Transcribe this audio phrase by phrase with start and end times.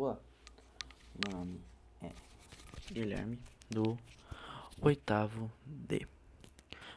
[0.00, 0.16] Meu
[1.30, 1.60] nome
[2.00, 2.10] é
[2.90, 3.98] Guilherme do
[4.80, 6.06] oitavo D.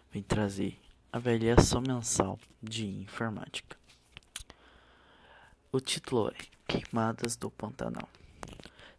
[0.09, 0.79] Vim trazer
[1.11, 3.75] avaliação mensal de informática.
[5.69, 6.35] O título é
[6.65, 8.07] Queimadas do Pantanal.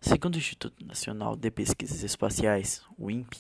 [0.03, 3.39] Segundo o Instituto Nacional de Pesquisas Espaciais, o INPE,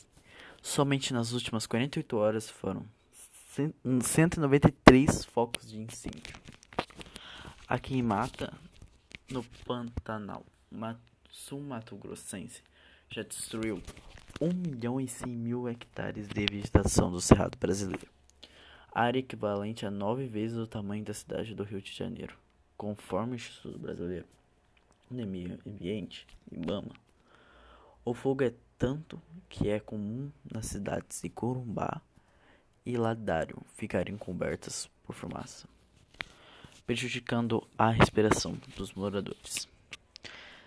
[0.62, 2.86] somente nas últimas 48 horas foram
[4.02, 6.34] 193 focos de incêndio.
[7.68, 8.50] A queimada
[9.30, 10.44] no Pantanal
[11.30, 12.62] Sul Mato Grossense
[13.08, 13.82] já destruiu
[14.40, 18.06] 1 milhão e 100 mil hectares de vegetação do Cerrado brasileiro,
[18.92, 22.36] área equivalente a nove vezes o tamanho da cidade do Rio de Janeiro,
[22.76, 24.26] conforme o Instituto Brasileiro
[25.10, 26.94] de Meio Ambiente, IBAMA.
[28.04, 32.02] O fogo é tanto que é comum nas cidades de Corumbá
[32.84, 35.73] e Ladário ficarem cobertas por fumaça
[36.86, 39.68] prejudicando a respiração dos moradores.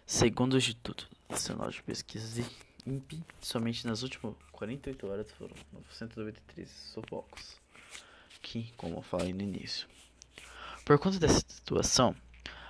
[0.06, 2.46] Segundo o Instituto Nacional de Pesquisas
[2.86, 7.58] INPE, somente nas últimas 48 horas foram 993 sufocos,
[8.42, 9.88] que, como eu falei no início.
[10.86, 12.16] Por conta dessa situação,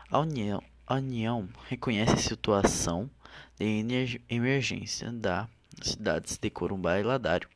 [0.09, 3.09] a União, a União reconhece a situação
[3.55, 5.47] de emergência das
[5.81, 7.47] cidades de Corumbá e Ladário,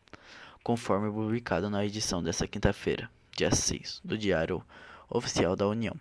[0.63, 4.63] conforme publicado na edição desta quinta-feira, dia 6, do Diário
[5.11, 5.95] oficial da União.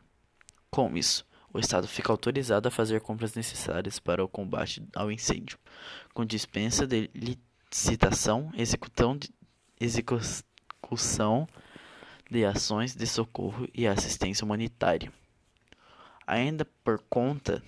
[0.71, 5.59] Com isso, o Estado fica autorizado a fazer compras necessárias para o combate ao incêndio,
[6.15, 9.19] com dispensa de licitação, execução
[12.31, 15.13] de, ações de socorro e assistência humanitária.
[16.25, 17.61] Ainda por conta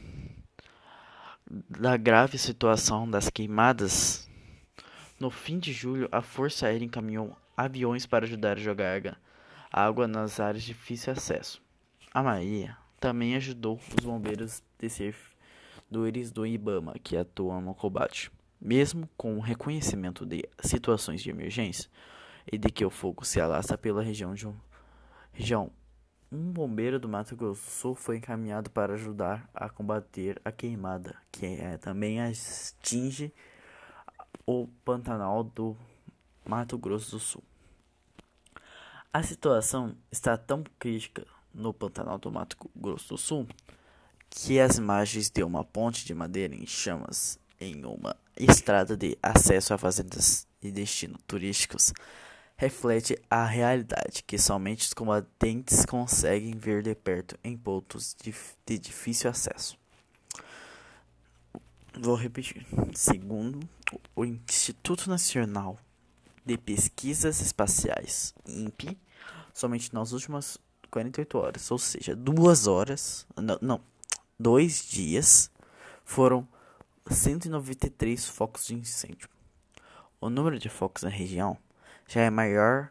[1.50, 4.30] da grave situação das queimadas,
[5.18, 9.18] no fim de julho, a Força Aérea encaminhou aviões para ajudar a jogar
[9.73, 11.62] água nas áreas de difícil acesso.
[12.12, 18.31] A Maria também ajudou os bombeiros de servidores do IBAMA que atuam no combate.
[18.61, 21.91] Mesmo com o reconhecimento de situações de emergência
[22.50, 24.55] e de que o fogo se alastra pela região de um,
[25.32, 25.71] região,
[26.31, 31.16] um bombeiro do Mato Grosso do Sul foi encaminhado para ajudar a combater a queimada,
[31.32, 33.32] que é, também atinge
[34.47, 35.77] o Pantanal do
[36.44, 37.43] Mato Grosso do Sul.
[39.15, 43.47] A situação está tão crítica no Pantanal do Mato Grosso do Sul
[44.31, 49.75] que as imagens de uma ponte de madeira em chamas em uma estrada de acesso
[49.75, 51.93] a fazendas e destinos turísticos
[52.56, 58.34] reflete a realidade que somente os combatentes conseguem ver de perto em pontos de,
[58.65, 59.77] de difícil acesso.
[62.00, 62.67] Vou repetir.
[62.94, 63.61] Segundo
[64.17, 65.79] o Instituto Nacional
[66.44, 68.98] de Pesquisas Espaciais, INPE,
[69.54, 70.58] somente nas últimas
[70.91, 73.80] 48 horas, ou seja, duas horas, não, não
[74.38, 75.50] dois dias,
[76.04, 76.47] foram
[77.08, 79.28] 193 focos de incêndio.
[80.20, 81.56] O número de focos na região
[82.06, 82.91] já é maior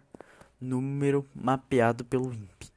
[0.60, 2.72] número mapeado pelo INPE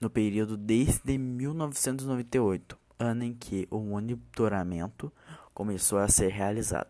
[0.00, 5.12] no período desde 1998, ano em que o monitoramento
[5.52, 6.88] começou a ser realizado.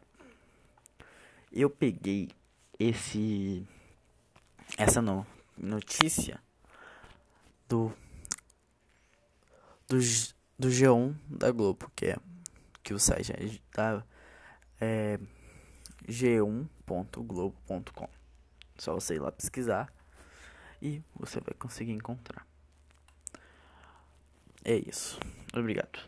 [1.51, 2.29] Eu peguei
[2.79, 3.67] esse
[4.77, 6.41] essa no, notícia
[7.69, 7.93] do
[9.89, 9.99] do,
[10.59, 12.17] do G1 da Globo, que é
[12.83, 14.05] que o site é, tá,
[14.81, 15.19] é
[16.07, 18.09] g1.globo.com.
[18.79, 19.93] Só você ir lá pesquisar
[20.81, 22.47] e você vai conseguir encontrar.
[24.65, 25.19] É isso.
[25.55, 25.99] Obrigado.